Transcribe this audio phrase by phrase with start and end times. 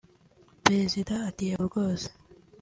[0.63, 2.07] Perezida ati “Yego rwose